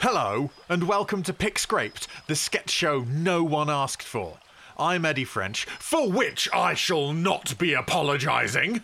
Hello, 0.00 0.50
and 0.68 0.86
welcome 0.86 1.24
to 1.24 1.32
Pick 1.32 1.58
Scraped, 1.58 2.06
the 2.28 2.36
sketch 2.36 2.70
show 2.70 3.04
no 3.08 3.42
one 3.42 3.68
asked 3.68 4.04
for. 4.04 4.38
I'm 4.78 5.04
Eddie 5.04 5.24
French, 5.24 5.64
for 5.64 6.08
which 6.08 6.48
I 6.54 6.74
shall 6.74 7.12
not 7.12 7.58
be 7.58 7.74
apologising. 7.74 8.82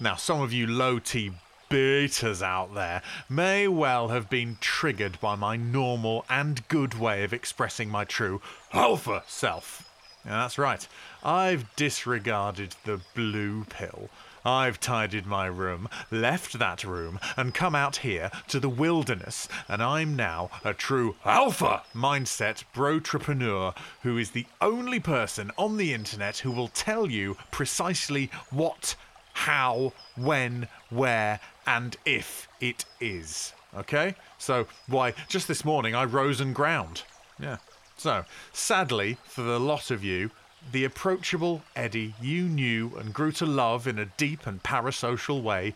Now, 0.00 0.14
some 0.16 0.40
of 0.40 0.54
you 0.54 0.66
low 0.66 1.00
T 1.00 1.32
betas 1.68 2.40
out 2.40 2.74
there 2.74 3.02
may 3.28 3.68
well 3.68 4.08
have 4.08 4.30
been 4.30 4.56
triggered 4.58 5.20
by 5.20 5.34
my 5.34 5.56
normal 5.56 6.24
and 6.30 6.66
good 6.68 6.94
way 6.94 7.22
of 7.22 7.34
expressing 7.34 7.90
my 7.90 8.04
true 8.04 8.40
alpha 8.72 9.22
self. 9.26 9.86
Yeah, 10.24 10.30
that's 10.30 10.56
right, 10.56 10.88
I've 11.22 11.76
disregarded 11.76 12.74
the 12.84 13.02
blue 13.14 13.64
pill. 13.64 14.08
I've 14.44 14.80
tidied 14.80 15.26
my 15.26 15.46
room, 15.46 15.88
left 16.10 16.58
that 16.58 16.84
room, 16.84 17.18
and 17.36 17.54
come 17.54 17.74
out 17.74 17.96
here 17.96 18.30
to 18.48 18.60
the 18.60 18.68
wilderness, 18.68 19.48
and 19.68 19.82
I'm 19.82 20.16
now 20.16 20.50
a 20.64 20.74
true 20.74 21.16
alpha 21.24 21.82
mindset 21.94 22.64
brotrepreneur 22.74 23.74
who 24.02 24.16
is 24.16 24.30
the 24.30 24.46
only 24.60 25.00
person 25.00 25.50
on 25.56 25.76
the 25.76 25.92
internet 25.92 26.38
who 26.38 26.52
will 26.52 26.68
tell 26.68 27.10
you 27.10 27.36
precisely 27.50 28.30
what, 28.50 28.96
how, 29.32 29.92
when, 30.16 30.68
where, 30.88 31.40
and 31.66 31.96
if 32.04 32.48
it 32.60 32.84
is. 33.00 33.52
Okay? 33.76 34.14
So, 34.38 34.66
why, 34.86 35.14
just 35.28 35.48
this 35.48 35.64
morning 35.64 35.94
I 35.94 36.04
rose 36.04 36.40
and 36.40 36.54
ground. 36.54 37.02
Yeah. 37.38 37.58
So, 37.96 38.24
sadly, 38.52 39.18
for 39.24 39.42
the 39.42 39.60
lot 39.60 39.90
of 39.90 40.02
you, 40.02 40.30
the 40.72 40.84
approachable 40.84 41.62
Eddie 41.74 42.14
you 42.20 42.44
knew 42.44 42.92
and 42.98 43.14
grew 43.14 43.32
to 43.32 43.46
love 43.46 43.86
in 43.86 43.98
a 43.98 44.06
deep 44.16 44.46
and 44.46 44.62
parasocial 44.62 45.42
way 45.42 45.74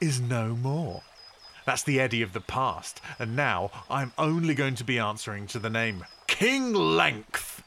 is 0.00 0.20
no 0.20 0.54
more. 0.54 1.02
That's 1.66 1.82
the 1.82 2.00
Eddie 2.00 2.22
of 2.22 2.32
the 2.32 2.40
past, 2.40 3.00
and 3.18 3.36
now 3.36 3.70
I'm 3.90 4.12
only 4.16 4.54
going 4.54 4.74
to 4.76 4.84
be 4.84 4.98
answering 4.98 5.46
to 5.48 5.58
the 5.58 5.68
name 5.68 6.04
King 6.26 6.72
Length. 6.72 7.62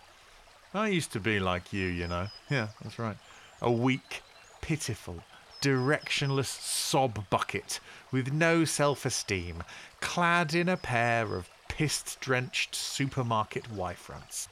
I 0.73 0.87
used 0.87 1.11
to 1.13 1.19
be 1.19 1.39
like 1.39 1.73
you, 1.73 1.87
you 1.87 2.07
know. 2.07 2.27
Yeah, 2.49 2.69
that's 2.81 2.97
right. 2.97 3.17
A 3.61 3.71
weak, 3.71 4.23
pitiful, 4.61 5.23
directionless 5.61 6.45
sob 6.45 7.29
bucket 7.29 7.79
with 8.11 8.33
no 8.33 8.65
self 8.65 9.05
esteem, 9.05 9.63
clad 9.99 10.55
in 10.55 10.69
a 10.69 10.77
pair 10.77 11.35
of 11.35 11.49
pissed 11.67 12.19
drenched 12.21 12.73
supermarket 12.73 13.71
Y 13.71 13.93
fronts. 13.93 14.47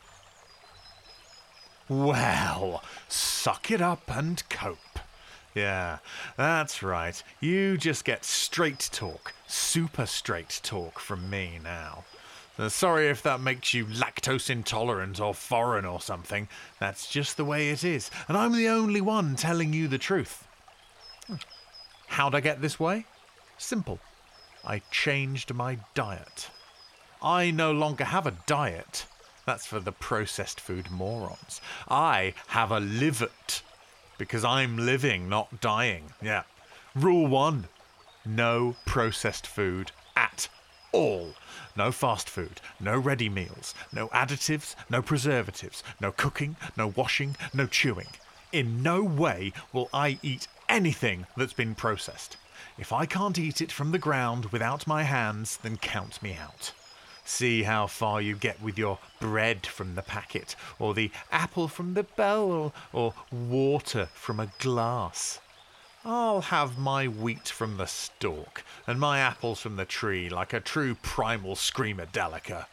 Well, 1.89 2.83
suck 3.07 3.71
it 3.71 3.81
up 3.81 4.03
and 4.07 4.47
cope. 4.47 4.99
Yeah, 5.55 5.97
that's 6.37 6.83
right. 6.83 7.21
You 7.39 7.77
just 7.77 8.05
get 8.05 8.23
straight 8.23 8.89
talk, 8.91 9.33
super 9.47 10.05
straight 10.05 10.59
talk 10.61 10.99
from 10.99 11.29
me 11.31 11.59
now. 11.63 12.03
Uh, 12.59 12.69
sorry 12.69 13.07
if 13.07 13.23
that 13.23 13.41
makes 13.41 13.73
you 13.73 13.85
lactose 13.85 14.51
intolerant 14.51 15.19
or 15.19 15.33
foreign 15.33 15.85
or 15.85 15.99
something. 15.99 16.47
That's 16.79 17.09
just 17.09 17.37
the 17.37 17.45
way 17.45 17.71
it 17.71 17.83
is, 17.83 18.11
and 18.27 18.37
I'm 18.37 18.55
the 18.55 18.67
only 18.67 19.01
one 19.01 19.35
telling 19.35 19.73
you 19.73 19.87
the 19.87 19.97
truth. 19.97 20.45
Hmm. 21.25 21.35
How'd 22.07 22.35
I 22.35 22.39
get 22.39 22.61
this 22.61 22.79
way? 22.79 23.05
Simple. 23.57 23.99
I 24.63 24.83
changed 24.91 25.53
my 25.53 25.79
diet. 25.95 26.49
I 27.23 27.49
no 27.49 27.71
longer 27.71 28.03
have 28.03 28.27
a 28.27 28.37
diet. 28.45 29.07
That's 29.49 29.65
for 29.65 29.79
the 29.79 29.91
processed 29.91 30.61
food 30.61 30.91
morons. 30.91 31.59
I 31.89 32.35
have 32.49 32.69
a 32.69 32.79
livet 32.79 33.63
because 34.19 34.45
I'm 34.45 34.77
living, 34.77 35.27
not 35.27 35.59
dying. 35.59 36.13
Yeah. 36.21 36.43
Rule 36.93 37.25
one 37.25 37.67
no 38.23 38.75
processed 38.85 39.47
food 39.47 39.91
at 40.15 40.49
all. 40.91 41.33
No 41.75 41.91
fast 41.91 42.29
food, 42.29 42.61
no 42.79 42.99
ready 42.99 43.27
meals, 43.27 43.73
no 43.91 44.09
additives, 44.09 44.75
no 44.87 45.01
preservatives, 45.01 45.83
no 45.99 46.11
cooking, 46.11 46.55
no 46.77 46.93
washing, 46.95 47.35
no 47.51 47.65
chewing. 47.65 48.09
In 48.51 48.83
no 48.83 49.01
way 49.03 49.51
will 49.73 49.89
I 49.91 50.19
eat 50.21 50.47
anything 50.69 51.25
that's 51.35 51.53
been 51.53 51.73
processed. 51.73 52.37
If 52.77 52.93
I 52.93 53.07
can't 53.07 53.39
eat 53.39 53.61
it 53.61 53.71
from 53.71 53.93
the 53.93 53.97
ground 53.97 54.51
without 54.51 54.85
my 54.85 55.01
hands, 55.01 55.57
then 55.63 55.77
count 55.77 56.21
me 56.21 56.37
out. 56.39 56.71
See 57.31 57.61
how 57.61 57.85
far 57.85 58.21
you 58.21 58.35
get 58.35 58.59
with 58.59 58.77
your 58.77 58.97
bread 59.19 59.67
from 59.67 59.93
the 59.93 60.01
packet, 60.01 60.55
or 60.79 60.95
the 60.95 61.11
apple 61.31 61.67
from 61.67 61.93
the 61.93 62.03
bell, 62.03 62.73
or, 62.91 63.13
water 63.31 64.09
from 64.13 64.39
a 64.39 64.51
glass. 64.57 65.39
I'll 66.03 66.41
have 66.41 66.79
my 66.79 67.07
wheat 67.07 67.47
from 67.47 67.77
the 67.77 67.85
stalk, 67.85 68.63
and 68.87 68.99
my 68.99 69.19
apples 69.19 69.61
from 69.61 69.75
the 69.75 69.85
tree, 69.85 70.27
like 70.27 70.53
a 70.53 70.59
true 70.59 70.95
primal 70.95 71.55
screamer 71.55 72.07
screamadelica. 72.07 72.65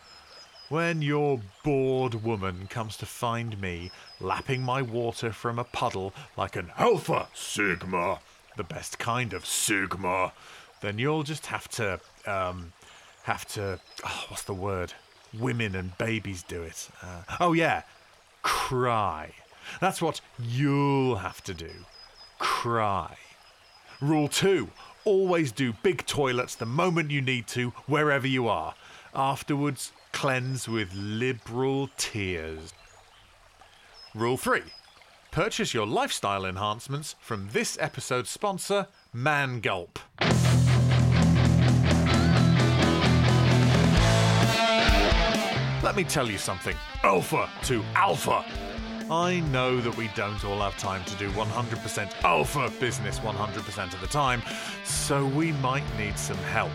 When 0.71 1.03
your 1.03 1.43
bored 1.63 2.25
woman 2.25 2.67
comes 2.67 2.97
to 2.97 3.07
find 3.07 3.61
me 3.61 3.93
lapping 4.21 4.63
my 4.63 4.81
water 4.81 5.33
from 5.33 5.59
a 5.59 5.65
puddle 5.65 6.15
like 6.35 6.57
an 6.57 6.73
Alpha 6.79 7.29
Sigma, 7.35 8.21
the 8.57 8.65
best 8.65 8.99
kind 8.99 9.35
of 9.35 9.45
Sigma, 9.45 10.33
then 10.81 10.99
you'll 10.99 11.25
just 11.25 11.47
have 11.47 11.69
to, 11.69 12.01
um, 12.27 12.73
have 13.27 13.47
to. 13.49 13.79
Oh, 14.05 14.25
what's 14.29 14.45
the 14.45 14.55
word? 14.55 14.95
Women 15.39 15.75
and 15.75 15.97
babies 15.99 16.43
do 16.43 16.63
it. 16.63 16.89
Uh, 17.03 17.23
oh, 17.41 17.53
yeah. 17.53 17.83
Cry. 18.43 19.33
That's 19.81 20.01
what 20.01 20.21
you'll 20.39 21.17
have 21.17 21.43
to 21.45 21.55
do. 21.55 21.71
Cry. 22.39 23.17
Rule 24.01 24.29
two 24.29 24.71
always 25.07 25.53
do 25.53 25.73
big 25.83 26.05
toilets 26.05 26.55
the 26.55 26.67
moment 26.67 27.11
you 27.11 27.23
need 27.23 27.47
to, 27.47 27.71
wherever 27.87 28.27
you 28.27 28.49
are. 28.49 28.75
Afterwards, 29.15 29.93
cleanse 30.13 30.69
with 30.69 30.93
liberal 30.95 31.89
tears. 31.97 32.75
Rule 34.15 34.37
3 34.37 34.63
Purchase 35.31 35.73
your 35.73 35.87
lifestyle 35.87 36.45
enhancements 36.45 37.15
from 37.21 37.49
this 37.53 37.79
episode's 37.81 38.31
sponsor, 38.31 38.89
Man 39.13 39.61
Let 45.87 45.95
me 45.95 46.03
tell 46.03 46.29
you 46.29 46.37
something 46.37 46.75
Alpha 47.05 47.49
to 47.67 47.81
Alpha. 47.95 48.45
I 49.09 49.39
know 49.53 49.81
that 49.81 49.97
we 49.97 50.09
don't 50.17 50.45
all 50.45 50.59
have 50.59 50.77
time 50.79 51.05
to 51.05 51.15
do 51.15 51.31
100% 51.31 52.25
alpha 52.25 52.73
business 52.81 53.21
100% 53.21 53.95
of 53.95 54.01
the 54.01 54.09
time, 54.09 54.43
so 54.83 55.25
we 55.25 55.53
might 55.53 55.85
need 55.97 56.19
some 56.19 56.39
help. 56.39 56.73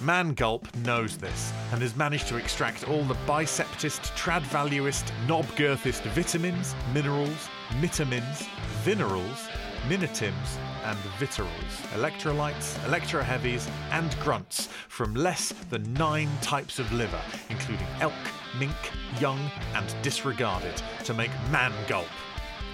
Man 0.00 0.34
Gulp 0.34 0.72
knows 0.76 1.16
this 1.16 1.52
and 1.72 1.82
has 1.82 1.96
managed 1.96 2.28
to 2.28 2.36
extract 2.36 2.88
all 2.88 3.02
the 3.02 3.16
biceptist, 3.26 4.12
tradvaluist, 4.16 5.10
knobgirthist 5.26 6.02
vitamins, 6.12 6.76
minerals, 6.92 7.48
vitamins, 7.80 8.44
minerals, 8.86 9.48
minitims, 9.88 10.58
and 10.84 10.98
viterals, 11.18 11.48
electrolytes, 11.94 12.74
electroheavies, 12.86 13.68
and 13.90 14.18
grunts 14.20 14.68
from 14.88 15.14
less 15.14 15.52
than 15.70 15.92
nine 15.94 16.28
types 16.40 16.78
of 16.78 16.92
liver, 16.92 17.20
including 17.50 17.86
elk, 18.00 18.12
mink, 18.58 18.76
young, 19.20 19.38
and 19.74 19.94
disregarded, 20.02 20.82
to 21.04 21.14
make 21.14 21.30
Man 21.50 21.72
Gulp. 21.88 22.08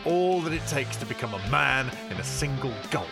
All 0.04 0.40
that 0.40 0.52
it 0.52 0.66
takes 0.66 0.96
to 0.96 1.06
become 1.06 1.34
a 1.34 1.50
man 1.50 1.90
in 2.10 2.16
a 2.16 2.24
single 2.24 2.72
gulp. 2.90 3.08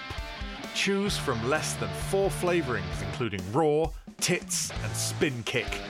Choose 0.75 1.17
from 1.17 1.49
less 1.49 1.75
than 1.75 1.89
four 2.09 2.31
flavourings, 2.31 3.03
including 3.03 3.41
raw, 3.53 3.91
tits, 4.21 4.71
and 4.85 4.93
spin 4.95 5.43
kick. 5.45 5.81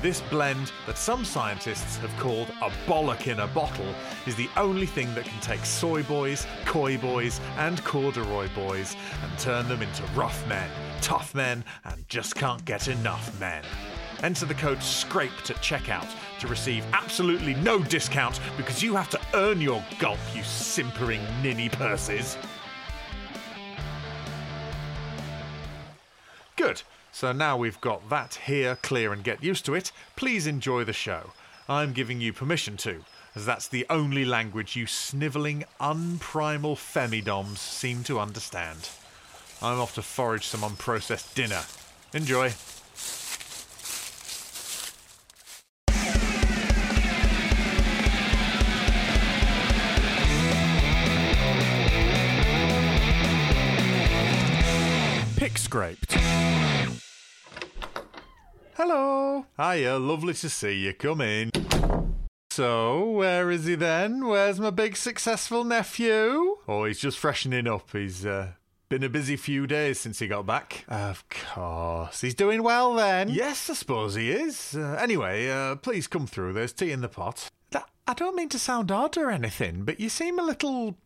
This 0.00 0.20
blend, 0.20 0.70
that 0.86 0.96
some 0.96 1.24
scientists 1.24 1.96
have 1.96 2.16
called 2.18 2.50
a 2.62 2.70
bollock 2.86 3.26
in 3.26 3.40
a 3.40 3.48
bottle, 3.48 3.92
is 4.26 4.36
the 4.36 4.48
only 4.56 4.86
thing 4.86 5.12
that 5.14 5.24
can 5.24 5.40
take 5.40 5.64
soy 5.64 6.04
boys, 6.04 6.46
coy 6.64 6.96
boys, 6.96 7.40
and 7.56 7.82
corduroy 7.82 8.48
boys 8.54 8.94
and 9.24 9.38
turn 9.40 9.68
them 9.68 9.82
into 9.82 10.04
rough 10.14 10.46
men, 10.46 10.70
tough 11.00 11.34
men, 11.34 11.64
and 11.84 12.08
just 12.08 12.36
can't 12.36 12.64
get 12.64 12.86
enough 12.86 13.38
men. 13.40 13.64
Enter 14.22 14.46
the 14.46 14.54
code 14.54 14.78
SCRAPED 14.78 15.50
at 15.50 15.56
checkout 15.56 16.08
to 16.38 16.46
receive 16.46 16.84
absolutely 16.92 17.54
no 17.54 17.80
discount 17.80 18.38
because 18.56 18.80
you 18.80 18.94
have 18.94 19.10
to 19.10 19.20
earn 19.34 19.60
your 19.60 19.84
gulp, 19.98 20.18
you 20.32 20.44
simpering 20.44 21.20
ninny 21.42 21.68
purses. 21.68 22.38
Good. 26.54 26.82
So 27.12 27.32
now 27.32 27.56
we've 27.56 27.80
got 27.80 28.08
that 28.10 28.36
here 28.46 28.76
clear 28.76 29.12
and 29.12 29.24
get 29.24 29.42
used 29.42 29.66
to 29.66 29.74
it, 29.74 29.90
please 30.14 30.46
enjoy 30.46 30.84
the 30.84 30.92
show. 30.92 31.32
I'm 31.68 31.92
giving 31.92 32.20
you 32.20 32.32
permission 32.32 32.76
to, 32.78 33.04
as 33.34 33.44
that's 33.44 33.68
the 33.68 33.86
only 33.90 34.24
language 34.24 34.76
you 34.76 34.86
snivelling, 34.86 35.64
unprimal 35.80 36.76
femidoms 36.76 37.58
seem 37.58 38.04
to 38.04 38.18
understand. 38.18 38.88
I'm 39.60 39.80
off 39.80 39.94
to 39.96 40.02
forage 40.02 40.46
some 40.46 40.60
unprocessed 40.60 41.34
dinner. 41.34 41.62
Enjoy. 42.14 42.52
Pick 55.36 55.58
scraped. 55.58 56.17
Hiya, 59.60 59.98
lovely 59.98 60.34
to 60.34 60.48
see 60.48 60.74
you. 60.74 60.92
Come 60.92 61.20
in. 61.20 61.50
So, 62.50 63.10
where 63.10 63.50
is 63.50 63.64
he 63.66 63.74
then? 63.74 64.26
Where's 64.26 64.60
my 64.60 64.70
big 64.70 64.96
successful 64.96 65.64
nephew? 65.64 66.58
Oh, 66.68 66.84
he's 66.84 67.00
just 67.00 67.18
freshening 67.18 67.66
up. 67.66 67.90
He's 67.90 68.24
uh, 68.24 68.52
been 68.88 69.02
a 69.02 69.08
busy 69.08 69.36
few 69.36 69.66
days 69.66 69.98
since 69.98 70.20
he 70.20 70.28
got 70.28 70.46
back. 70.46 70.84
Of 70.88 71.24
course. 71.28 72.20
He's 72.20 72.36
doing 72.36 72.62
well 72.62 72.94
then? 72.94 73.30
Yes, 73.30 73.68
I 73.68 73.74
suppose 73.74 74.14
he 74.14 74.30
is. 74.30 74.76
Uh, 74.76 74.96
anyway, 75.00 75.48
uh, 75.50 75.74
please 75.74 76.06
come 76.06 76.28
through. 76.28 76.52
There's 76.52 76.72
tea 76.72 76.92
in 76.92 77.00
the 77.00 77.08
pot. 77.08 77.48
I 78.08 78.14
don't 78.14 78.36
mean 78.36 78.48
to 78.50 78.58
sound 78.58 78.90
odd 78.90 79.18
or 79.18 79.30
anything, 79.30 79.84
but 79.84 80.00
you 80.00 80.08
seem 80.08 80.38
a 80.38 80.42
little 80.42 80.96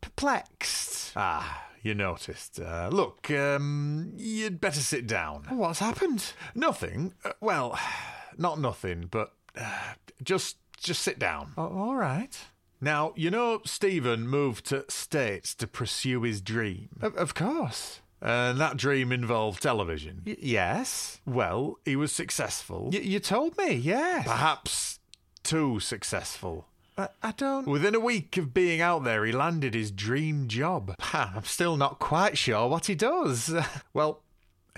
perplexed. 0.00 1.12
Ah, 1.16 1.66
you 1.82 1.94
noticed. 1.94 2.60
Uh, 2.60 2.88
look, 2.92 3.30
um, 3.30 4.12
you'd 4.16 4.60
better 4.60 4.80
sit 4.80 5.06
down. 5.06 5.44
What's 5.50 5.78
happened? 5.80 6.32
Nothing. 6.54 7.14
Uh, 7.24 7.32
well, 7.40 7.78
not 8.38 8.60
nothing, 8.60 9.08
but 9.10 9.32
uh, 9.56 9.94
just 10.22 10.56
just 10.76 11.02
sit 11.02 11.18
down. 11.18 11.52
Oh, 11.58 11.68
all 11.68 11.96
right. 11.96 12.36
Now, 12.80 13.12
you 13.14 13.30
know, 13.30 13.60
Stephen 13.66 14.26
moved 14.26 14.64
to 14.66 14.84
States 14.88 15.54
to 15.56 15.66
pursue 15.66 16.22
his 16.22 16.40
dream. 16.40 16.88
Of, 17.02 17.14
of 17.16 17.34
course. 17.34 18.00
And 18.22 18.58
that 18.58 18.76
dream 18.78 19.12
involved 19.12 19.62
television. 19.62 20.22
Y- 20.26 20.36
yes. 20.40 21.20
Well, 21.26 21.78
he 21.84 21.96
was 21.96 22.12
successful. 22.12 22.90
Y- 22.92 23.00
you 23.00 23.18
told 23.20 23.56
me, 23.58 23.74
yes. 23.74 24.26
Perhaps 24.26 24.98
too 25.42 25.80
successful. 25.80 26.68
I, 26.96 27.08
I 27.22 27.32
don't. 27.32 27.66
Within 27.66 27.94
a 27.94 28.00
week 28.00 28.36
of 28.36 28.52
being 28.52 28.80
out 28.80 29.04
there, 29.04 29.24
he 29.24 29.32
landed 29.32 29.74
his 29.74 29.90
dream 29.90 30.48
job. 30.48 30.94
I'm 31.12 31.44
still 31.44 31.76
not 31.76 31.98
quite 31.98 32.36
sure 32.36 32.68
what 32.68 32.86
he 32.86 32.94
does. 32.94 33.54
well, 33.94 34.20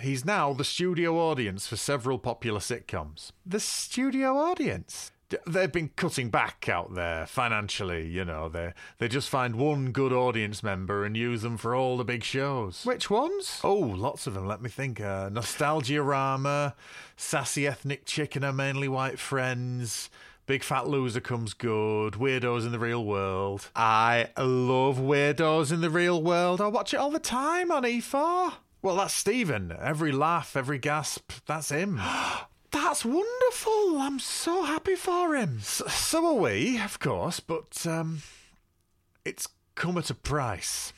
he's 0.01 0.25
now 0.25 0.53
the 0.53 0.65
studio 0.65 1.19
audience 1.19 1.67
for 1.67 1.77
several 1.77 2.19
popular 2.19 2.61
sitcoms. 2.61 3.33
The 3.45 3.61
studio 3.61 4.37
audience? 4.37 5.11
They've 5.47 5.73
been 5.73 5.91
cutting 5.97 6.29
back 6.29 6.69
out 6.69 6.95
there 6.95 7.27
financially, 7.27 8.07
you 8.07 8.23
know. 8.25 8.51
They 8.51 8.75
they 8.99 9.09
just 9.09 9.31
find 9.31 9.57
one 9.57 9.91
good 9.91 10.13
audience 10.13 10.63
member 10.63 11.07
and 11.07 11.17
use 11.17 11.41
them 11.41 11.57
for 11.57 11.75
all 11.75 11.97
the 11.97 12.05
big 12.05 12.23
shows. 12.23 12.85
Which 12.85 13.09
ones? 13.09 13.59
Oh, 13.65 13.75
lots 13.75 14.27
of 14.27 14.35
them. 14.35 14.47
Let 14.47 14.61
me 14.61 14.69
think. 14.69 15.01
Uh, 15.01 15.31
Nostalgia 15.33 16.03
Rama, 16.03 16.75
Sassy 17.17 17.67
Ethnic 17.67 18.05
Chicken 18.05 18.45
are 18.45 18.53
mainly 18.53 18.89
white 18.89 19.19
friends. 19.19 20.11
Big 20.47 20.65
Fat 20.65 20.89
Loser 20.89 21.21
comes 21.21 21.55
good. 21.55 22.15
Weirdos 22.15 22.67
in 22.67 22.73
the 22.73 22.79
Real 22.79 23.05
World. 23.05 23.71
I 23.77 24.31
love 24.37 24.99
Weirdos 24.99 25.71
in 25.73 25.81
the 25.81 25.91
Real 25.91 26.21
World. 26.21 26.61
I 26.61 26.67
watch 26.67 26.93
it 26.93 26.97
all 26.97 27.11
the 27.13 27.21
time 27.21 27.71
on 27.71 27.85
E4. 27.85 28.55
Well, 28.83 28.97
that's 28.97 29.15
Stephen. 29.15 29.73
Every 29.81 30.11
laugh, 30.11 30.57
every 30.57 30.79
gasp, 30.79 31.31
that's 31.47 31.71
him. 31.71 32.01
That's 32.73 33.05
wonderful. 33.05 33.99
I'm 33.99 34.19
so 34.19 34.63
happy 34.63 34.95
for 34.95 35.37
him. 35.37 35.61
So, 35.61 35.87
so 35.89 36.25
are 36.25 36.41
we, 36.41 36.81
of 36.81 36.99
course, 36.99 37.39
but 37.39 37.87
um, 37.87 38.23
it's 39.27 39.47
come 39.75 39.99
at 39.99 40.09
a 40.09 40.15
price. 40.15 40.95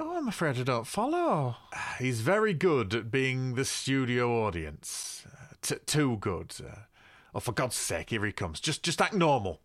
Oh, 0.00 0.16
I'm 0.16 0.26
afraid 0.26 0.58
I 0.58 0.64
don't 0.64 0.88
follow. 0.88 1.54
He's 2.00 2.20
very 2.20 2.52
good 2.52 2.92
at 2.94 3.12
being 3.12 3.54
the 3.54 3.64
studio 3.64 4.44
audience. 4.44 5.24
T- 5.62 5.76
too 5.86 6.16
good. 6.16 6.52
Uh, 6.60 6.80
Oh, 7.34 7.40
for 7.40 7.52
God's 7.52 7.74
sake, 7.74 8.10
here 8.10 8.24
he 8.24 8.30
comes. 8.30 8.60
Just, 8.60 8.84
just 8.84 9.00
act 9.00 9.12
normal. 9.12 9.60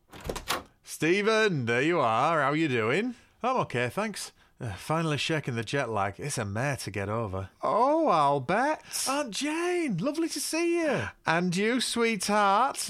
Stephen, 0.84 1.66
there 1.66 1.84
you 1.84 2.00
are. 2.00 2.42
How 2.42 2.54
you 2.54 2.68
doing? 2.68 3.14
I'm 3.44 3.58
okay, 3.58 3.90
thanks. 3.90 4.32
Uh, 4.60 4.74
finally 4.74 5.18
shaking 5.18 5.56
the 5.56 5.64
jet 5.64 5.90
lag. 5.90 6.16
It's 6.18 6.40
a 6.40 6.46
mare 6.46 6.78
to 6.78 6.90
get 6.90 7.10
over. 7.10 7.50
Oh, 7.62 8.08
I'll 8.08 8.40
bet. 8.40 8.82
Aunt 9.08 9.30
Jane, 9.32 9.98
lovely 9.98 10.28
to 10.30 10.40
see 10.40 10.82
you. 10.82 11.04
And 11.28 11.56
you, 11.56 11.80
sweetheart. 11.80 12.90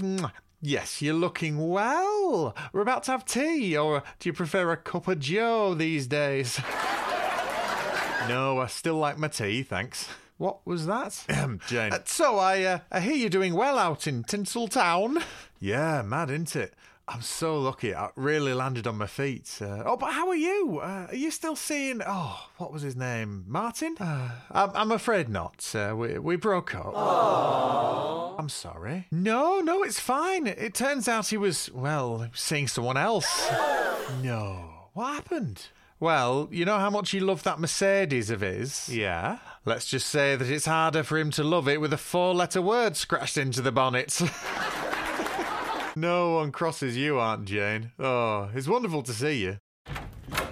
Yes, 0.62 1.02
you're 1.02 1.14
looking 1.14 1.70
well. 1.70 2.56
We're 2.72 2.82
about 2.82 3.04
to 3.04 3.12
have 3.12 3.25
tea, 3.25 3.78
or 3.78 4.02
do 4.20 4.30
you 4.30 4.34
prefer 4.34 4.72
a 4.72 4.78
cup 4.78 5.08
of 5.10 5.20
joe 5.20 5.74
these 5.74 6.08
days? 6.08 6.58
no, 8.28 8.60
I 8.60 8.68
still 8.68 8.96
like 8.96 9.18
my 9.18 9.28
tea, 9.28 9.62
thanks. 9.62 10.08
What 10.39 10.65
was 10.65 10.86
that? 10.86 11.25
Jane. 11.68 11.91
Uh, 11.91 12.00
so 12.06 12.38
I, 12.38 12.63
uh, 12.63 12.80
I 12.89 13.01
hear 13.01 13.13
you're 13.13 13.30
doing 13.30 13.56
well 13.56 13.77
out 13.77 14.07
in 14.07 14.24
Tinseltown. 14.24 15.21
Yeah, 15.62 16.03
mad, 16.03 16.31
isn't 16.31 16.56
it? 16.56 16.74
I'm 17.06 17.21
so 17.21 17.59
lucky. 17.59 17.94
I 17.94 18.12
really 18.15 18.53
landed 18.53 18.88
on 18.88 18.97
my 18.97 19.07
feet. 19.07 19.59
Uh, 19.62 19.83
oh, 19.86 19.97
but 19.97 20.13
how 20.13 20.30
are 20.30 20.36
you? 20.38 20.80
Uh, 20.81 21.07
are 21.09 21.15
you 21.15 21.31
still 21.31 21.57
seeing? 21.57 22.01
Oh, 22.07 22.47
what 22.56 22.71
was 22.71 22.81
his 22.81 22.95
name? 22.95 23.44
Martin? 23.45 23.97
Uh, 24.00 24.30
I'm, 24.51 24.71
I'm, 24.74 24.91
afraid 24.94 25.27
not. 25.27 25.69
Uh, 25.75 25.95
we 25.97 26.18
we 26.18 26.38
broke 26.38 26.74
up. 26.74 26.94
Aww. 26.94 28.39
I'm 28.39 28.47
sorry. 28.47 29.07
No, 29.12 29.59
no, 29.59 29.83
it's 29.83 30.00
fine. 30.00 30.47
It 30.47 30.74
turns 30.74 31.09
out 31.09 31.27
he 31.27 31.36
was 31.36 31.69
well 31.74 32.30
seeing 32.33 32.69
someone 32.69 32.95
else. 32.95 33.51
no. 34.24 34.88
What 34.94 35.15
happened? 35.15 35.68
Well, 36.01 36.48
you 36.50 36.63
know 36.63 36.78
how 36.78 36.90
much 36.90 37.12
he 37.12 37.19
loved 37.19 37.44
that 37.44 37.60
Mercedes 37.60 38.30
of 38.30 38.40
his? 38.40 38.88
Yeah. 38.88 39.40
Let's 39.66 39.86
just 39.86 40.07
say 40.07 40.38
that 40.38 40.50
it's 40.50 40.66
harder 40.66 41.04
for 41.04 41.18
him 41.18 41.30
to 41.31 41.44
love 41.44 41.68
it 41.68 41.81
with 41.81 41.92
a 41.92 41.98
four 41.98 42.34
letter 42.34 42.62
word 42.62 42.96
scratched 42.96 43.38
into 43.38 43.62
the 43.62 43.74
bonnet. 43.74 44.22
no 45.98 46.36
one 46.36 46.54
crosses 46.54 46.96
you, 46.96 47.19
Aunt 47.19 47.44
Jane. 47.44 47.92
Oh, 48.00 48.50
it's 48.56 48.68
wonderful 48.69 49.04
to 49.04 49.12
see 49.12 49.42
you. 49.44 49.57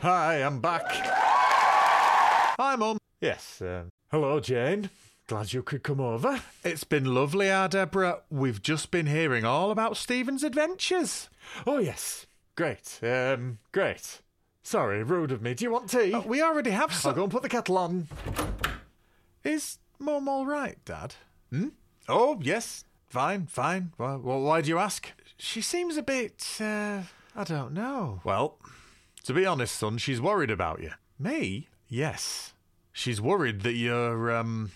Hi, 0.02 0.44
I'm 0.44 0.60
back. 0.60 0.84
Hi, 0.90 2.76
Mum. 2.76 2.98
Yes, 3.22 3.62
uh, 3.62 3.84
hello, 4.12 4.42
Jane. 4.42 4.90
Glad 5.28 5.54
you 5.54 5.64
could 5.64 5.84
come 5.84 6.02
over. 6.02 6.42
It's 6.66 6.84
been 6.84 7.06
lovely, 7.06 7.50
our 7.50 7.70
Deborah. 7.70 8.22
We've 8.30 8.62
just 8.62 8.92
been 8.92 9.08
hearing 9.08 9.46
all 9.46 9.72
about 9.72 9.96
Stephen's 9.96 10.44
adventures. 10.44 11.30
Oh, 11.66 11.78
yes. 11.78 12.26
Great. 12.56 13.00
Um, 13.02 13.60
great. 13.72 14.22
Sorry, 14.68 15.02
rude 15.02 15.32
of 15.32 15.42
me. 15.42 15.54
Do 15.54 15.64
you 15.64 15.72
want 15.72 15.90
tea? 15.90 16.14
Uh, 16.14 16.20
we 16.24 16.42
already 16.42 16.72
have 16.72 16.94
some. 16.94 17.12
I'll 17.12 17.16
go 17.16 17.24
and 17.24 17.32
put 17.32 17.42
the 17.42 17.48
kettle 17.48 17.78
on. 17.78 18.10
Is 19.42 19.78
Mum 19.98 20.28
all 20.28 20.46
right, 20.46 20.78
Dad? 20.84 21.16
Hmm? 21.50 21.70
Oh, 22.10 22.38
yes. 22.42 22.84
Fine, 23.08 23.46
fine. 23.46 23.94
Well, 23.98 24.20
why 24.20 24.60
do 24.60 24.68
you 24.68 24.78
ask? 24.78 25.14
She 25.38 25.62
seems 25.62 25.96
a 25.96 26.04
bit, 26.04 26.58
uh, 26.60 27.04
I 27.34 27.46
don't 27.46 27.72
know. 27.72 28.20
Well, 28.26 28.58
to 29.24 29.32
be 29.32 29.46
honest, 29.46 29.74
son, 29.74 30.00
she's 30.00 30.20
worried 30.20 30.52
about 30.52 30.82
you. 30.82 30.92
Me? 31.18 31.70
Yes. 31.88 32.52
She's 32.92 33.22
worried 33.22 33.62
that 33.62 33.76
you're, 33.76 34.36
um, 34.36 34.72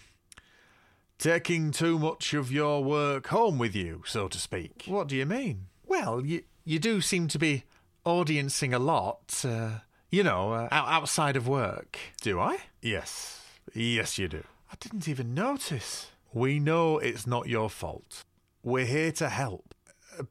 taking 1.17 1.71
too 1.71 1.99
much 1.99 2.33
of 2.33 2.49
your 2.49 2.81
work 2.81 3.27
home 3.27 3.57
with 3.57 3.75
you, 3.75 4.03
so 4.05 4.29
to 4.29 4.37
speak. 4.37 4.85
What 4.87 5.09
do 5.09 5.17
you 5.17 5.25
mean? 5.25 5.65
Well, 5.85 6.25
you, 6.25 6.43
you 6.63 6.79
do 6.79 7.01
seem 7.01 7.27
to 7.27 7.37
be 7.37 7.65
audiencing 8.05 8.73
a 8.73 8.79
lot, 8.79 9.43
uh, 9.45 9.79
you 10.09 10.23
know, 10.23 10.53
uh, 10.53 10.67
outside 10.71 11.35
of 11.35 11.47
work. 11.47 11.97
Do 12.21 12.39
I? 12.39 12.57
Yes. 12.81 13.41
Yes, 13.73 14.17
you 14.17 14.27
do. 14.27 14.43
I 14.71 14.75
didn't 14.79 15.07
even 15.07 15.33
notice. 15.33 16.11
We 16.33 16.59
know 16.59 16.97
it's 16.97 17.27
not 17.27 17.47
your 17.47 17.69
fault. 17.69 18.23
We're 18.63 18.85
here 18.85 19.11
to 19.13 19.29
help. 19.29 19.73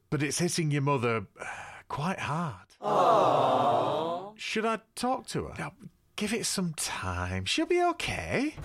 But 0.09 0.21
it's 0.21 0.39
hitting 0.39 0.71
your 0.71 0.81
mother 0.83 1.25
uh, 1.39 1.45
quite 1.87 2.19
hard. 2.19 2.67
Aww. 2.81 4.33
Should 4.37 4.65
I 4.65 4.79
talk 4.95 5.27
to 5.27 5.45
her? 5.45 5.53
Now, 5.57 5.73
give 6.15 6.33
it 6.33 6.45
some 6.45 6.73
time. 6.75 7.45
She'll 7.45 7.65
be 7.65 7.83
okay. 7.83 8.55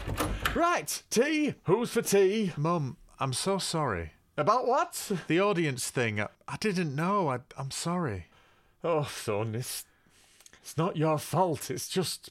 Right, 0.55 1.03
tea. 1.11 1.55
Who's 1.65 1.91
for 1.91 2.03
tea? 2.03 2.53
Mum, 2.57 2.97
I'm 3.19 3.33
so 3.33 3.59
sorry. 3.59 4.13
About 4.37 4.67
what? 4.67 5.11
The 5.29 5.41
audience 5.41 5.89
thing. 5.91 6.21
I, 6.21 6.29
I 6.47 6.57
didn't 6.59 6.95
know. 6.95 7.31
I, 7.31 7.39
I'm 7.57 7.71
sorry. 7.71 8.27
Oh, 8.87 9.03
son, 9.03 9.57
it's, 9.57 9.85
it's 10.63 10.79
not 10.79 10.97
your 10.97 11.19
fault. 11.19 11.73
It's 11.73 11.89
just. 11.89 12.31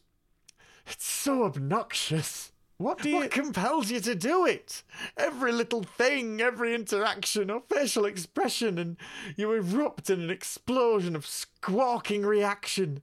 It's 0.88 1.06
so 1.06 1.44
obnoxious. 1.44 2.54
What 2.78 3.02
do 3.02 3.10
you. 3.10 3.18
What 3.18 3.32
compels 3.32 3.92
you 3.92 4.00
to 4.00 4.16
do 4.16 4.46
it? 4.46 4.82
Every 5.18 5.52
little 5.52 5.84
thing, 5.84 6.40
every 6.40 6.74
interaction 6.74 7.52
or 7.52 7.62
facial 7.68 8.06
expression, 8.06 8.78
and 8.78 8.96
you 9.36 9.52
erupt 9.52 10.10
in 10.10 10.22
an 10.22 10.30
explosion 10.30 11.14
of 11.14 11.26
squawking 11.26 12.26
reaction. 12.26 13.02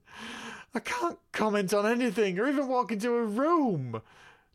I 0.73 0.79
can't 0.79 1.19
comment 1.31 1.75
on 1.75 1.85
anything 1.85 2.39
or 2.39 2.49
even 2.49 2.67
walk 2.67 2.91
into 2.91 3.13
a 3.13 3.23
room. 3.23 4.01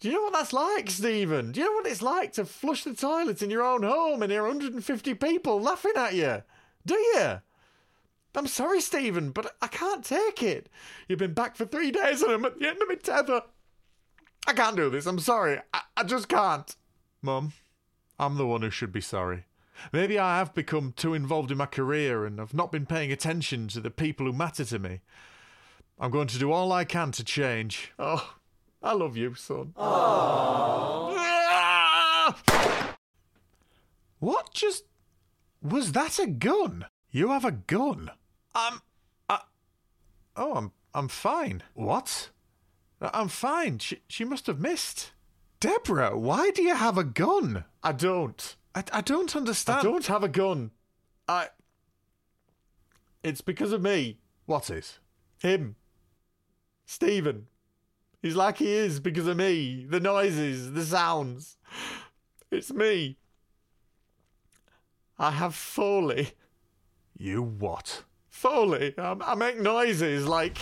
Do 0.00 0.08
you 0.08 0.14
know 0.14 0.22
what 0.22 0.32
that's 0.32 0.52
like, 0.52 0.90
Stephen? 0.90 1.52
Do 1.52 1.60
you 1.60 1.66
know 1.66 1.72
what 1.74 1.86
it's 1.86 2.02
like 2.02 2.32
to 2.32 2.44
flush 2.44 2.82
the 2.82 2.94
toilet 2.94 3.42
in 3.42 3.50
your 3.50 3.62
own 3.62 3.84
home 3.84 4.24
and 4.24 4.32
hear 4.32 4.42
150 4.42 5.14
people 5.14 5.60
laughing 5.60 5.92
at 5.94 6.14
you? 6.14 6.42
Do 6.84 6.96
you? 6.96 7.42
I'm 8.38 8.46
sorry, 8.46 8.80
Stephen, 8.80 9.32
but 9.32 9.56
I 9.60 9.66
can't 9.66 10.04
take 10.04 10.42
it. 10.42 10.68
You've 11.08 11.18
been 11.18 11.34
back 11.34 11.56
for 11.56 11.64
three 11.66 11.90
days 11.90 12.22
and 12.22 12.32
I'm 12.32 12.44
at 12.44 12.58
the 12.58 12.68
end 12.68 12.80
of 12.80 12.88
my 12.88 12.94
tether. 12.94 13.42
I 14.46 14.52
can't 14.52 14.76
do 14.76 14.88
this. 14.88 15.06
I'm 15.06 15.18
sorry. 15.18 15.58
I, 15.74 15.80
I 15.96 16.04
just 16.04 16.28
can't. 16.28 16.74
Mum, 17.20 17.52
I'm 18.18 18.36
the 18.36 18.46
one 18.46 18.62
who 18.62 18.70
should 18.70 18.92
be 18.92 19.00
sorry. 19.00 19.44
Maybe 19.92 20.18
I 20.18 20.38
have 20.38 20.54
become 20.54 20.92
too 20.96 21.14
involved 21.14 21.50
in 21.50 21.58
my 21.58 21.66
career 21.66 22.24
and 22.24 22.38
have 22.38 22.54
not 22.54 22.72
been 22.72 22.86
paying 22.86 23.10
attention 23.12 23.68
to 23.68 23.80
the 23.80 23.90
people 23.90 24.26
who 24.26 24.32
matter 24.32 24.64
to 24.66 24.78
me. 24.78 25.00
I'm 25.98 26.10
going 26.12 26.28
to 26.28 26.38
do 26.38 26.52
all 26.52 26.70
I 26.70 26.84
can 26.84 27.10
to 27.12 27.24
change. 27.24 27.92
Oh, 27.98 28.34
I 28.82 28.94
love 28.94 29.16
you, 29.16 29.34
son. 29.34 29.74
Aww. 29.76 30.78
just. 34.58 34.84
Was 35.62 35.92
that 35.92 36.18
a 36.18 36.26
gun? 36.26 36.86
You 37.10 37.30
have 37.30 37.44
a 37.44 37.52
gun? 37.52 38.10
I'm. 38.54 38.80
I, 39.28 39.40
oh, 40.36 40.54
I'm. 40.54 40.72
I'm 40.94 41.08
fine. 41.08 41.62
What? 41.74 42.30
Uh, 43.00 43.10
I'm 43.12 43.28
fine. 43.28 43.78
She, 43.78 44.00
she 44.08 44.24
must 44.24 44.46
have 44.46 44.60
missed. 44.60 45.12
Deborah, 45.60 46.16
why 46.16 46.50
do 46.50 46.62
you 46.62 46.74
have 46.74 46.98
a 46.98 47.04
gun? 47.04 47.64
I 47.82 47.92
don't. 47.92 48.56
I, 48.74 48.84
I 48.92 49.00
don't 49.00 49.34
understand. 49.34 49.80
I 49.80 49.82
don't 49.82 50.06
have 50.06 50.24
a 50.24 50.28
gun. 50.28 50.70
I. 51.26 51.48
It's 53.22 53.40
because 53.40 53.72
of 53.72 53.82
me. 53.82 54.18
What 54.46 54.70
is? 54.70 54.98
Him. 55.38 55.76
Stephen. 56.86 57.46
He's 58.22 58.34
like 58.34 58.58
he 58.58 58.72
is 58.72 58.98
because 58.98 59.26
of 59.26 59.36
me. 59.36 59.86
The 59.88 60.00
noises, 60.00 60.72
the 60.72 60.84
sounds. 60.84 61.56
It's 62.50 62.72
me. 62.72 63.18
I 65.18 65.32
have 65.32 65.54
Foley. 65.54 66.32
You 67.16 67.42
what? 67.42 68.04
Foley. 68.38 68.94
I, 68.96 69.16
I 69.26 69.34
make 69.34 69.60
noises 69.60 70.28
like. 70.28 70.58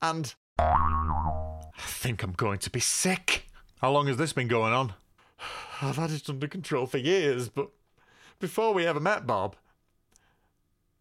And 0.00 0.32
I 0.56 1.70
think 1.78 2.22
I'm 2.22 2.30
going 2.30 2.60
to 2.60 2.70
be 2.70 2.78
sick. 2.78 3.48
How 3.80 3.90
long 3.90 4.06
has 4.06 4.18
this 4.18 4.32
been 4.32 4.46
going 4.46 4.72
on? 4.72 4.94
I've 5.82 5.96
had 5.96 6.12
it 6.12 6.30
under 6.30 6.46
control 6.46 6.86
for 6.86 6.98
years, 6.98 7.48
but 7.48 7.70
before 8.38 8.72
we 8.72 8.86
ever 8.86 9.00
met, 9.00 9.26
Bob, 9.26 9.56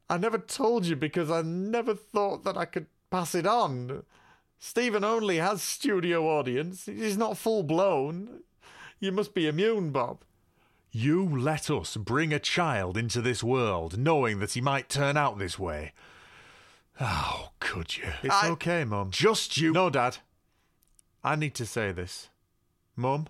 I 0.09 0.17
never 0.17 0.39
told 0.39 0.87
you 0.87 0.95
because 0.95 1.29
I 1.29 1.43
never 1.43 1.93
thought 1.93 2.43
that 2.45 2.57
I 2.57 2.65
could 2.65 2.87
pass 3.11 3.35
it 3.35 3.45
on. 3.45 4.03
Stephen 4.59 5.03
only 5.03 5.37
has 5.37 5.61
studio 5.61 6.27
audience. 6.27 6.85
He's 6.85 7.17
not 7.17 7.37
full 7.37 7.63
blown. 7.63 8.41
You 8.99 9.11
must 9.11 9.33
be 9.33 9.47
immune, 9.47 9.91
Bob. 9.91 10.23
You 10.91 11.23
let 11.25 11.69
us 11.69 11.97
bring 11.97 12.33
a 12.33 12.39
child 12.39 12.97
into 12.97 13.21
this 13.21 13.43
world 13.43 13.97
knowing 13.97 14.39
that 14.39 14.53
he 14.53 14.61
might 14.61 14.87
turn 14.89 15.17
out 15.17 15.37
this 15.37 15.59
way. 15.59 15.91
Oh, 17.01 17.49
could 17.59 17.97
you? 17.97 18.05
It's 18.23 18.33
I- 18.33 18.49
okay, 18.51 18.85
Mum. 18.85 19.11
Just 19.11 19.57
you. 19.57 19.73
No, 19.73 19.89
Dad. 19.89 20.17
I 21.23 21.35
need 21.35 21.53
to 21.55 21.65
say 21.65 21.91
this. 21.91 22.29
Mum, 22.95 23.27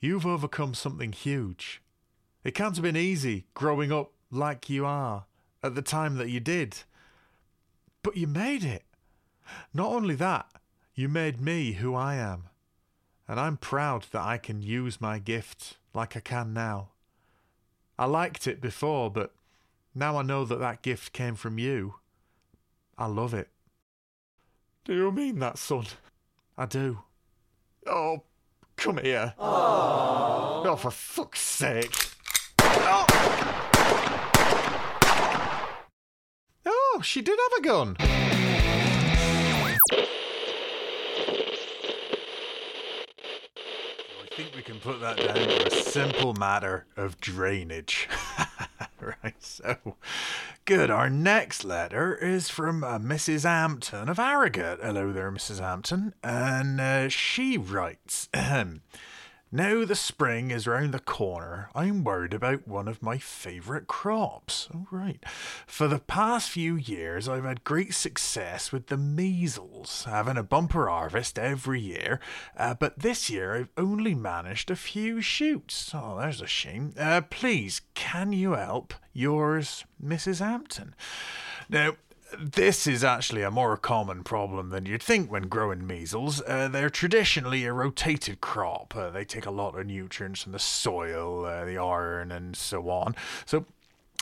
you've 0.00 0.26
overcome 0.26 0.74
something 0.74 1.12
huge. 1.12 1.82
It 2.44 2.54
can't 2.54 2.76
have 2.76 2.82
been 2.84 2.96
easy 2.96 3.46
growing 3.54 3.90
up 3.90 4.12
like 4.30 4.70
you 4.70 4.86
are 4.86 5.24
at 5.62 5.74
the 5.74 5.82
time 5.82 6.16
that 6.18 6.28
you 6.28 6.38
did. 6.38 6.78
But 8.02 8.16
you 8.16 8.26
made 8.28 8.62
it. 8.62 8.83
Not 9.72 9.92
only 9.92 10.14
that, 10.16 10.46
you 10.94 11.08
made 11.08 11.40
me 11.40 11.72
who 11.72 11.94
I 11.94 12.16
am. 12.16 12.44
And 13.26 13.40
I'm 13.40 13.56
proud 13.56 14.06
that 14.12 14.22
I 14.22 14.38
can 14.38 14.62
use 14.62 15.00
my 15.00 15.18
gift 15.18 15.78
like 15.94 16.16
I 16.16 16.20
can 16.20 16.52
now. 16.52 16.90
I 17.98 18.06
liked 18.06 18.46
it 18.46 18.60
before, 18.60 19.10
but 19.10 19.32
now 19.94 20.18
I 20.18 20.22
know 20.22 20.44
that 20.44 20.58
that 20.58 20.82
gift 20.82 21.12
came 21.12 21.34
from 21.36 21.58
you. 21.58 21.94
I 22.98 23.06
love 23.06 23.34
it. 23.34 23.48
Do 24.84 24.94
you 24.94 25.10
mean 25.10 25.38
that, 25.38 25.58
son? 25.58 25.86
I 26.58 26.66
do. 26.66 26.98
Oh, 27.86 28.22
come 28.76 28.98
here. 28.98 29.34
Oh, 29.38 30.76
for 30.76 30.90
fuck's 30.90 31.40
sake. 31.40 31.94
Oh. 32.60 33.06
oh, 36.66 37.00
she 37.02 37.22
did 37.22 37.38
have 37.38 37.58
a 37.58 37.62
gun. 37.62 38.33
Think 44.34 44.56
we 44.56 44.62
can 44.62 44.80
put 44.80 45.00
that 45.00 45.16
down 45.16 45.36
to 45.36 45.66
a 45.68 45.70
simple 45.70 46.34
matter 46.34 46.86
of 46.96 47.20
drainage. 47.20 48.08
right, 49.00 49.40
so 49.40 49.96
good. 50.64 50.90
Our 50.90 51.08
next 51.08 51.62
letter 51.62 52.16
is 52.16 52.48
from 52.48 52.82
uh, 52.82 52.98
Mrs. 52.98 53.44
Hampton 53.44 54.08
of 54.08 54.16
Harrogate. 54.16 54.80
Hello 54.82 55.12
there, 55.12 55.30
Mrs. 55.30 55.60
Hampton. 55.60 56.14
And 56.24 56.80
uh, 56.80 57.08
she 57.10 57.56
writes. 57.56 58.28
now 59.54 59.84
the 59.84 59.94
spring 59.94 60.50
is 60.50 60.66
round 60.66 60.92
the 60.92 60.98
corner, 60.98 61.70
I'm 61.76 62.02
worried 62.02 62.34
about 62.34 62.66
one 62.66 62.88
of 62.88 63.02
my 63.02 63.18
favourite 63.18 63.86
crops. 63.86 64.68
Oh, 64.74 64.88
right. 64.90 65.24
For 65.64 65.86
the 65.86 66.00
past 66.00 66.50
few 66.50 66.74
years, 66.74 67.28
I've 67.28 67.44
had 67.44 67.62
great 67.62 67.94
success 67.94 68.72
with 68.72 68.88
the 68.88 68.96
measles, 68.96 70.06
having 70.08 70.36
a 70.36 70.42
bumper 70.42 70.88
harvest 70.88 71.38
every 71.38 71.80
year. 71.80 72.18
Uh, 72.56 72.74
but 72.74 72.98
this 72.98 73.30
year, 73.30 73.54
I've 73.54 73.70
only 73.76 74.14
managed 74.14 74.72
a 74.72 74.76
few 74.76 75.20
shoots. 75.20 75.92
Oh, 75.94 76.18
there's 76.18 76.42
a 76.42 76.48
shame. 76.48 76.92
Uh, 76.98 77.20
please, 77.20 77.82
can 77.94 78.32
you 78.32 78.54
help? 78.54 78.92
Yours, 79.12 79.84
Mrs. 80.04 80.40
Hampton. 80.40 80.96
Now, 81.68 81.92
this 82.38 82.86
is 82.86 83.04
actually 83.04 83.42
a 83.42 83.50
more 83.50 83.76
common 83.76 84.22
problem 84.24 84.70
than 84.70 84.86
you'd 84.86 85.02
think 85.02 85.30
when 85.30 85.48
growing 85.48 85.86
measles. 85.86 86.42
Uh, 86.42 86.68
they're 86.68 86.90
traditionally 86.90 87.64
a 87.64 87.72
rotated 87.72 88.40
crop. 88.40 88.94
Uh, 88.96 89.10
they 89.10 89.24
take 89.24 89.46
a 89.46 89.50
lot 89.50 89.78
of 89.78 89.86
nutrients 89.86 90.42
from 90.42 90.52
the 90.52 90.58
soil, 90.58 91.44
uh, 91.44 91.64
the 91.64 91.78
iron, 91.78 92.30
and 92.32 92.56
so 92.56 92.88
on. 92.88 93.14
So 93.46 93.66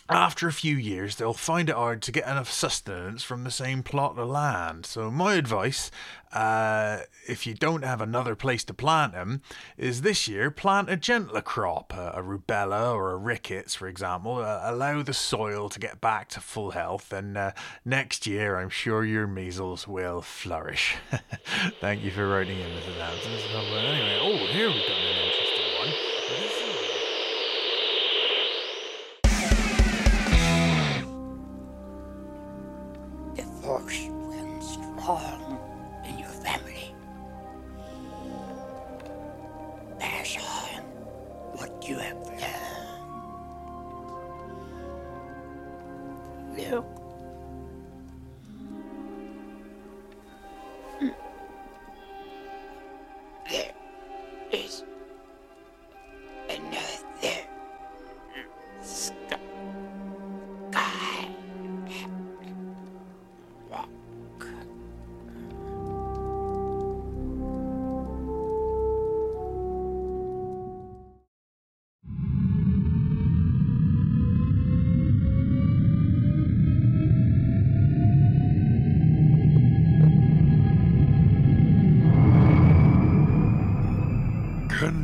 after 0.09 0.49
a 0.49 0.53
few 0.53 0.77
years, 0.77 1.17
they'll 1.17 1.33
find 1.33 1.69
it 1.69 1.77
hard 1.77 2.03
to 2.03 2.13
get 2.13 2.27
enough 2.27 2.51
sustenance 2.51 3.23
from 3.23 3.45
the 3.45 3.51
same 3.51 3.83
plot 3.83 4.19
of 4.19 4.29
land. 4.29 4.85
So, 4.85 5.11
my 5.11 5.35
advice, 5.35 5.91
uh, 6.33 7.01
if 7.29 7.47
you 7.47 7.55
don't 7.55 7.85
have 7.85 8.01
another 8.01 8.35
place 8.35 8.65
to 8.65 8.75
plant 8.75 9.13
them, 9.13 9.43
is 9.77 10.03
this 10.03 10.27
year 10.27 10.51
plant 10.51 10.91
a 10.91 10.97
gentler 10.97 11.41
crop, 11.41 11.93
a, 11.95 12.13
a 12.17 12.23
rubella 12.23 12.95
or 12.95 13.13
a 13.13 13.17
rickets, 13.17 13.75
for 13.75 13.87
example. 13.87 14.39
Uh, 14.39 14.61
allow 14.65 15.03
the 15.03 15.15
soil 15.15 15.69
to 15.69 15.79
get 15.79 16.01
back 16.01 16.29
to 16.31 16.41
full 16.41 16.73
health, 16.73 17.13
and 17.13 17.37
uh, 17.37 17.53
next 17.85 18.27
year, 18.27 18.59
I'm 18.59 18.71
sure 18.71 19.05
your 19.05 19.27
measles 19.27 19.87
will 19.87 20.21
flourish. 20.21 20.97
Thank 21.81 22.03
you 22.03 22.11
for 22.11 22.29
writing 22.29 22.59
in, 22.59 22.71
Mrs. 22.71 22.99
Hampton. 22.99 23.33
Anyway, 23.33 24.19
oh, 24.21 24.47
here 24.53 24.69
we've 24.69 24.87
got 24.87 24.99
an 24.99 25.17
interesting 25.17 25.79
one. 25.79 27.02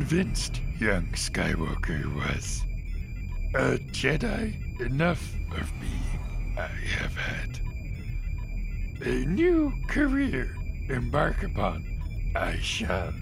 Convinced 0.09 0.59
young 0.79 1.05
Skywalker 1.09 2.03
was. 2.15 2.63
A 3.53 3.77
Jedi, 3.91 4.81
enough 4.81 5.35
of 5.51 5.71
me 5.79 6.01
I 6.57 6.65
have 6.97 7.15
had. 7.15 7.59
A 9.05 9.25
new 9.27 9.71
career 9.87 10.55
embark 10.89 11.43
upon 11.43 11.85
I 12.35 12.55
shall. 12.57 13.13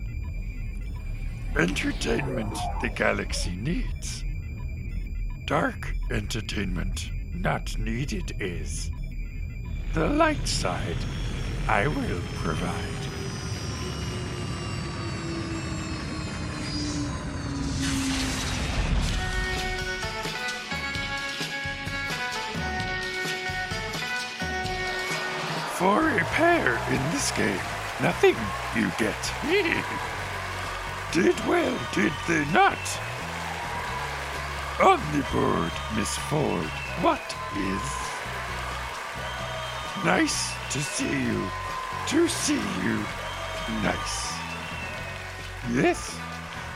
Entertainment 1.58 2.58
the 2.82 2.88
galaxy 2.88 3.58
needs. 3.58 4.24
Dark 5.46 5.92
entertainment 6.10 7.10
not 7.34 7.78
needed 7.78 8.32
is. 8.40 8.90
The 9.92 10.08
light 10.08 10.48
side 10.48 11.04
I 11.68 11.88
will 11.88 12.22
provide. 12.36 13.17
For 25.78 26.10
a 26.10 26.24
pair 26.34 26.74
in 26.90 27.12
this 27.12 27.30
game. 27.34 27.62
Nothing 28.02 28.36
you 28.76 28.90
get. 28.98 29.16
did 31.14 31.40
well, 31.46 31.78
did 31.94 32.12
they 32.28 32.44
not? 32.52 32.80
On 34.82 35.00
the 35.14 35.24
board, 35.32 35.72
Miss 35.96 36.18
Ford, 36.30 36.66
what 37.02 37.22
is? 37.56 37.88
Nice 40.04 40.52
to 40.72 40.82
see 40.82 41.26
you. 41.26 41.46
To 42.08 42.28
see 42.28 42.62
you. 42.84 42.98
Nice. 43.84 44.34
Yes, 45.74 46.18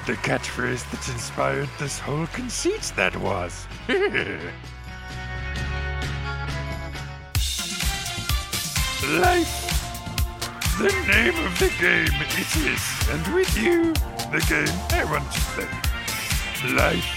the 0.05 0.13
catchphrase 0.13 0.87
that 0.91 1.09
inspired 1.11 1.69
this 1.79 1.97
whole 1.97 2.27
conceit 2.27 2.91
that 2.95 3.17
was. 3.17 3.65
Life. 9.03 10.77
The 10.77 10.91
name 11.07 11.33
of 11.43 11.57
the 11.57 11.71
game 11.79 12.21
it 12.21 12.55
is, 12.55 13.09
and 13.09 13.33
with 13.33 13.57
you, 13.57 13.93
the 14.31 14.45
game 14.47 14.77
I 14.91 15.03
want 15.05 15.31
to 15.31 15.39
play. 15.41 15.67
Life. 16.75 17.09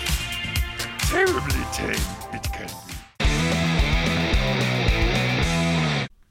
Terribly 1.11 1.65
tame 1.75 1.91
it 2.33 2.43
can 2.55 2.69
be. 2.69 2.95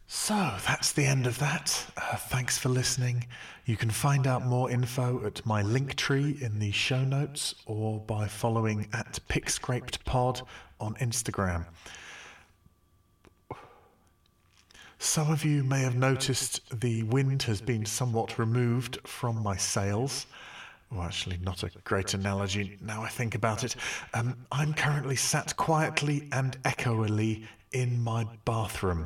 So 0.07 0.53
that's 0.65 0.91
the 0.93 1.05
end 1.05 1.27
of 1.27 1.37
that. 1.37 1.85
Uh, 1.97 2.15
thanks 2.15 2.57
for 2.57 2.69
listening. 2.69 3.27
You 3.65 3.77
can 3.77 3.91
find 3.91 4.25
out 4.25 4.43
more 4.43 4.71
info 4.71 5.23
at 5.23 5.45
my 5.45 5.61
link 5.61 5.93
tree 5.95 6.35
in 6.41 6.57
the 6.57 6.71
show 6.71 7.03
notes 7.03 7.53
or 7.67 7.99
by 7.99 8.27
following 8.27 8.87
at 8.91 9.19
PickScrapedPod 9.29 10.41
on 10.79 10.95
Instagram. 10.95 11.67
Some 15.03 15.29
of 15.29 15.43
you 15.43 15.65
may 15.65 15.81
have 15.81 15.97
noticed 15.97 16.61
the 16.79 17.03
wind 17.03 17.43
has 17.43 17.59
been 17.59 17.85
somewhat 17.85 18.39
removed 18.39 18.99
from 19.05 19.43
my 19.43 19.57
sails. 19.57 20.27
Well, 20.89 21.01
actually, 21.01 21.37
not 21.43 21.61
a 21.61 21.71
great 21.83 22.13
analogy 22.13 22.77
now 22.81 23.03
I 23.03 23.09
think 23.09 23.35
about 23.35 23.65
it. 23.65 23.75
Um, 24.13 24.37
I'm 24.49 24.73
currently 24.73 25.17
sat 25.17 25.57
quietly 25.57 26.29
and 26.31 26.57
echoily 26.63 27.45
in 27.73 28.01
my 28.01 28.25
bathroom. 28.45 29.05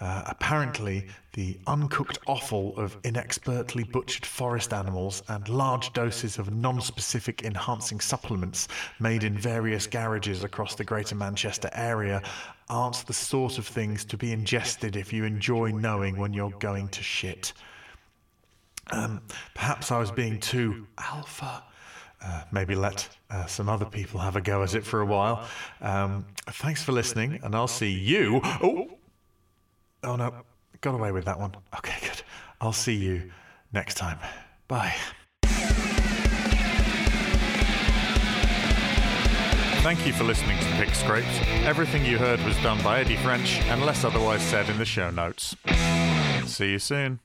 Uh, 0.00 0.22
apparently, 0.26 1.06
the 1.32 1.58
uncooked 1.66 2.18
offal 2.26 2.76
of 2.76 2.96
inexpertly 3.04 3.84
butchered 3.84 4.26
forest 4.26 4.72
animals 4.72 5.22
and 5.28 5.48
large 5.48 5.92
doses 5.92 6.38
of 6.38 6.52
non 6.52 6.80
specific 6.80 7.44
enhancing 7.44 8.00
supplements 8.00 8.68
made 8.98 9.24
in 9.24 9.36
various 9.36 9.86
garages 9.86 10.44
across 10.44 10.74
the 10.74 10.84
Greater 10.84 11.14
Manchester 11.14 11.70
area 11.72 12.22
aren't 12.68 13.06
the 13.06 13.12
sort 13.12 13.58
of 13.58 13.66
things 13.66 14.04
to 14.04 14.16
be 14.16 14.32
ingested 14.32 14.96
if 14.96 15.12
you 15.12 15.24
enjoy 15.24 15.70
knowing 15.70 16.16
when 16.16 16.32
you're 16.32 16.50
going 16.58 16.88
to 16.88 17.02
shit. 17.02 17.52
Um, 18.92 19.20
perhaps 19.54 19.92
I 19.92 19.98
was 19.98 20.10
being 20.10 20.40
too 20.40 20.86
alpha. 20.98 21.62
Uh, 22.22 22.42
maybe 22.52 22.74
let 22.74 23.08
uh, 23.30 23.46
some 23.46 23.68
other 23.68 23.86
people 23.86 24.20
have 24.20 24.36
a 24.36 24.40
go 24.40 24.62
at 24.62 24.74
it 24.74 24.84
for 24.84 25.00
a 25.00 25.06
while. 25.06 25.48
Um, 25.80 26.26
thanks 26.48 26.82
for 26.82 26.92
listening, 26.92 27.40
and 27.42 27.54
I'll 27.54 27.66
see 27.68 27.90
you. 27.90 28.40
Oh, 28.44 28.88
oh 30.04 30.16
no, 30.16 30.34
got 30.80 30.94
away 30.94 31.12
with 31.12 31.24
that 31.24 31.38
one. 31.38 31.54
Okay, 31.78 31.96
good. 32.02 32.22
I'll 32.60 32.72
see 32.72 32.94
you 32.94 33.30
next 33.72 33.94
time. 33.94 34.18
Bye. 34.68 34.94
Thank 39.82 40.06
you 40.06 40.12
for 40.12 40.24
listening 40.24 40.58
to 40.58 40.66
Pick 40.72 40.94
Scrapes. 40.94 41.40
Everything 41.64 42.04
you 42.04 42.18
heard 42.18 42.38
was 42.44 42.54
done 42.58 42.82
by 42.82 43.00
Eddie 43.00 43.16
French, 43.16 43.60
unless 43.70 44.04
otherwise 44.04 44.42
said 44.42 44.68
in 44.68 44.76
the 44.76 44.84
show 44.84 45.10
notes. 45.10 45.56
See 46.44 46.72
you 46.72 46.78
soon. 46.78 47.20